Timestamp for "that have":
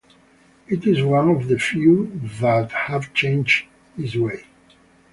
2.39-3.13